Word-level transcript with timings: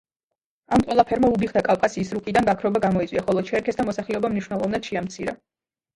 ამ 0.77 0.83
ყველაფერმა 0.85 1.29
უბიხთა 1.35 1.63
კავკასიის 1.67 2.13
რუკიდან 2.17 2.49
გაქრობა 2.49 2.81
გამოიწვია, 2.89 3.25
ხოლო 3.29 3.45
ჩერქეზთა 3.53 3.87
მოსახლეობა 3.91 4.33
მნიშვნელოვნად 4.33 4.91
შეამცირა. 4.93 5.37